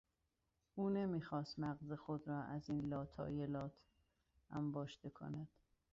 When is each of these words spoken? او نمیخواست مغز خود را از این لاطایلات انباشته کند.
او 0.75 0.89
نمیخواست 0.89 1.59
مغز 1.59 1.91
خود 1.91 2.27
را 2.27 2.43
از 2.43 2.69
این 2.69 2.85
لاطایلات 2.89 3.71
انباشته 4.49 5.09
کند. 5.09 5.47